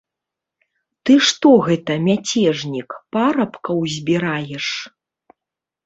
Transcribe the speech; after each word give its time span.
Ты, 1.09 1.17
што 1.27 1.51
гэта, 1.67 1.99
мяцежнік, 2.07 2.89
парабкаў 3.17 3.77
збіраеш? 4.01 4.67